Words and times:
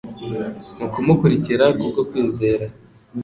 Mu 0.79 0.87
kumukurikira 0.93 1.65
kubwo 1.79 2.01
kwizera, 2.09 2.65